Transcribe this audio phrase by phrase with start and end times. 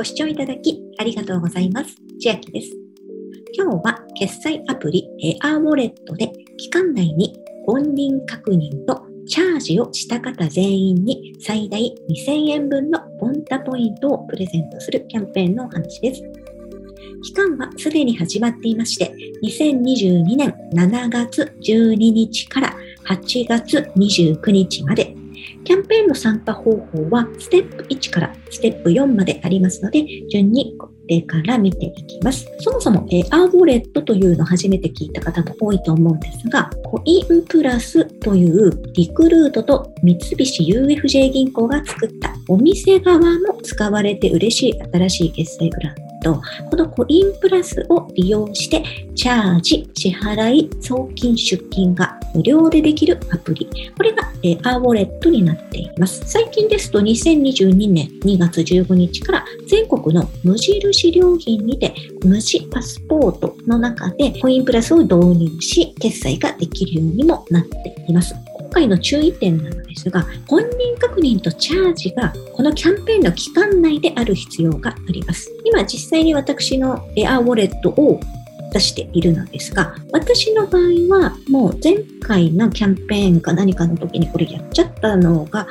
[0.00, 1.94] ご視聴いただきありがとうございます。
[2.22, 2.70] 千秋です。
[3.52, 16.22] 今日は決済アプリエアウォレットで期間内に本人確認とチャージをした方全員に最大2000円分のポンタポイントをプレゼントするキャンペーンのお話です。
[17.22, 19.14] 期間はすでに始まっていまして、
[19.44, 22.74] 2022年7月12日から
[23.04, 25.14] 8月29日まで
[25.64, 32.46] キャンペーンの参加方法はステップ1からステップ4までありますので、順にこれから見ていきます。
[32.60, 48.82] そもそもエアーウォレットというのを初めて聞いた方も多いと思うんですが、コインプラスというリクルートと三菱 UFJ 銀行が作ったお店側の使われて嬉しい新しい決済ブランこのコインプラスを利用して、
[49.14, 53.68] チャージ、支払い、送金、出金が無料でできるアプリ。
[53.96, 56.22] これがエアウォレットになっています。
[56.26, 68.34] 最近ですと2022年2月15日から全国の無印良品にて無地パスポートの中でコインプラスを導入し決済ができるようにもなっています。
[68.70, 75.50] 今回の注意点なのですが、本人確認とチャージがこのキャンペーンの期間内である必要があります。
[75.64, 78.20] 今実際に私のエアウォレットを
[78.72, 80.82] 出しているのですが、私の場合
[81.12, 85.66] はもう前回のキャンペーンか何かの時にこれやっちゃったのが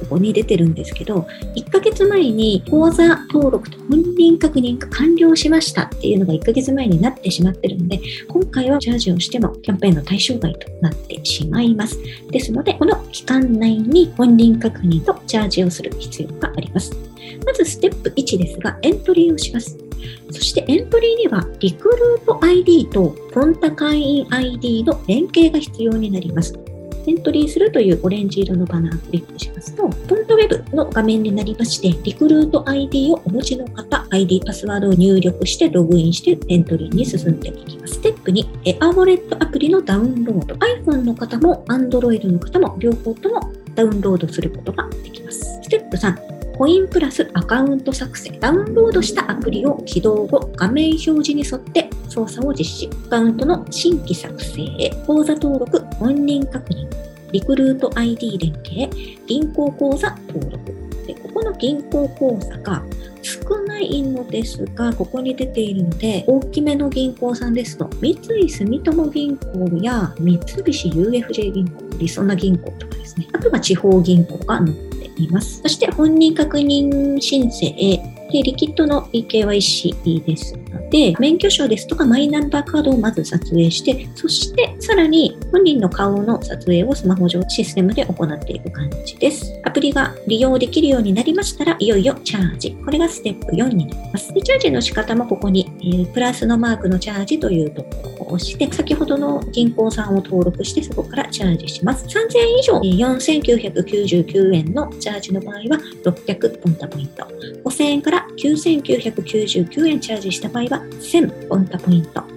[0.00, 11.98] ここに出てるんですけど、1ヶ月前に口座登録と本人確認が完了しましたっていうのが1ヶ月前になってしまってるので、今回はチャージをしてもキャンペーンの対象外となってしまいます。
[12.30, 16.92] ですので、この期間内に本人確認とチャージをする必要があります。
[17.44, 19.78] まずステップ1ですが、エントリーをします。
[20.30, 26.58] そしてエントリーにはリクルート ID とポンタ会員 ID の連携が必要になります。
[27.06, 37.94] エントリーするというオレンジ色のバナーをクリックしますと、ポントウェブの画面になりまして、リクルート ID をお持ちの方、ID、パスワードを入力してログインしてエントリーに進んでいきます。
[37.94, 40.54] ステップ2、エアウォレットアプリのダウンロード。
[40.54, 43.40] iPhone の方も Android の方も両方とも
[43.74, 45.60] ダウンロードすることができます。
[45.62, 48.30] ステップ3、コインプラスアカウント作成。
[48.38, 52.90] ダウンロードしたアプリを起動後、画面表示に沿って操作を実施。
[53.06, 54.62] アカウントの新規作成、
[55.06, 56.89] 口座登録、本人確認、
[57.32, 58.90] リクルート ID 連携、
[59.26, 60.74] 銀行口座登録。
[61.06, 62.84] でここの銀行口座が
[63.22, 75.60] 少ないのですが、ここに出ているので、大きめの銀行さんですと、三井住友銀行や三菱 UFJ 銀行、りそな銀行とかですね、あとは地方銀行が載っています。
[75.62, 77.70] そして本人確認申請
[78.32, 89.60] で、リキッドの EKYC ですので、免許証ですとかマイナンバーカードをまず撮影して、そしてさらに本人の顔の撮影をスマホ上システムで行っていく感じです。
[89.64, 92.76] アプリが利用できるようになりましたら、いよいよチャージ。
[92.84, 94.32] これがステップ4になります。
[94.32, 102.06] でチャージの仕方もここに、えー、プラスのマークのチャージというところを押して、先ほどの銀行さんを登録して、そこからチャージします。
[102.06, 105.60] 3000円以上、4999円のチャージの場合は
[106.04, 107.26] 600ポンタポイント。
[107.64, 112.29] 5000円から9999円チャージした場合は1000ポンタポイント。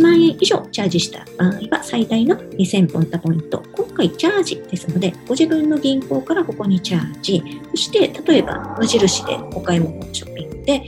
[0.00, 3.62] 1万円以上チャージした場合は最大の2000ポンタポイント。
[3.76, 10.82] 今回チャージですので、ご自分の銀行からここにチャージ、そして例えば無印でお買い物ショッピングで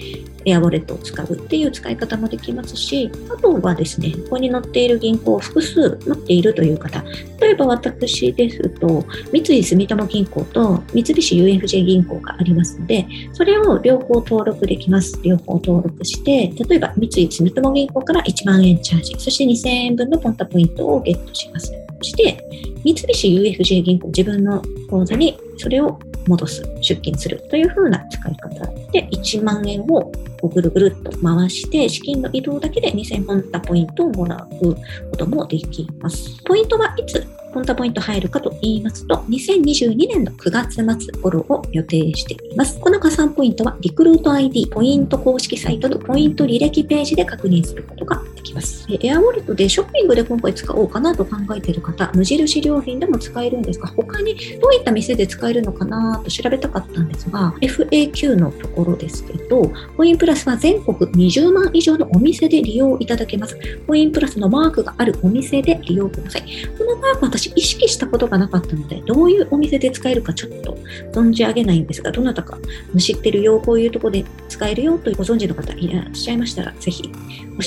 [0.47, 7.05] エアウォレットを使うっていう使い方もできますし、あとはですね、ここに載っている銀行を複数持っているという方、
[7.53, 15.19] えば私ですと、三井住友銀行と三菱 UFJ 銀行がありますので、それを両方登録できます。
[15.23, 21.73] 両方登録して、例えば三井住友銀行から1万円チャージ、そして2000円分のポンタポイントをゲットします。
[21.99, 22.45] そして、
[22.85, 30.12] 三菱 UFJ 銀行、自分の口座にそれを戻す、出金するという風な使い方で1万円を
[30.49, 34.75] ぐるぐるっと回して資金の移動だけで2000ポンタポイントをもらう
[35.11, 36.43] こともできます。
[36.45, 42.81] ポイントはいつポンタポイント入るかと言いますと、2022年の9月末頃を予定しています。
[42.81, 48.87] この加算ポイントは、リクルート ID ポイント公式サイトのポイント履歴ページで確認することができます。
[48.91, 63.56] エアウォレットでショッピングで今回使おうかなと考えている方、無印良品でも使えるんですが、他にどういった店で使えるのかなと調べたかったんですが、FAQ のところですけど、コインプラスは全国20万以上のお店で利用いただけます。
[63.87, 66.43] コインプラスのマークがあるお店で利用ください。
[66.77, 70.77] このマーク私意識したことがなかったので、どういうお店で使えるかちょっと
[71.12, 72.59] 存じ上げないんですが、どなたか
[72.99, 77.09] 知ってるよ、こういうとこで使えるよというご存知の方いらっしゃいましたら、ぜひ教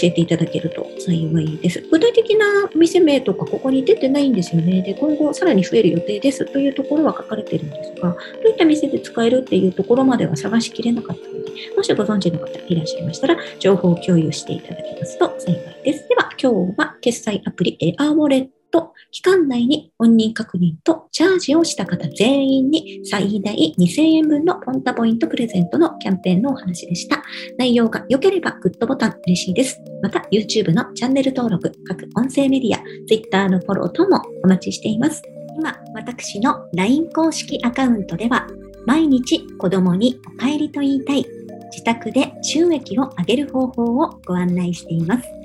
[0.03, 1.81] えていただけるると幸いです。
[1.91, 2.45] 具体的な
[2.75, 4.81] 店名とかここに出てないんですよね。
[4.81, 16.07] で、今後さらに増える予定ですというところは書かれてるんですが、どういった店で使えるっていうところまでは探しきれなかったので、もしご存知の方いらっしゃいましたら、情報を共有していただけますと幸いです。
[16.09, 18.64] では、今日は決済アプリエアウォレット
[19.15, 27.23] 期間内に本人確認とチャージをした方全員に最大2000円分のポンタポイントプレゼントのキャンペーンのお話でした。
[27.57, 29.79] 内容が良ければグッドボタン嬉しいです。
[30.03, 35.21] また YouTube のチャンネル登録、各音声メディア、Twitter のフォロー等もお待ちしています。
[35.57, 38.45] 今、私の LINE 公式アカウントでは
[38.85, 41.25] 毎日子供にお帰りと言いたい
[41.71, 45.44] 自宅で収益を上げる方法をご案内しています。